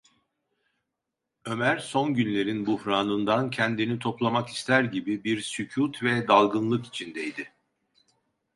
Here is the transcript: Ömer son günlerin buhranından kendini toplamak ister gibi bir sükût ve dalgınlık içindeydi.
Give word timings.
Ömer 1.45 1.77
son 1.77 2.13
günlerin 2.13 2.65
buhranından 2.65 3.49
kendini 3.49 3.99
toplamak 3.99 4.49
ister 4.49 4.83
gibi 4.83 5.23
bir 5.23 5.41
sükût 5.41 6.03
ve 6.03 6.27
dalgınlık 6.27 6.85
içindeydi. 6.85 7.53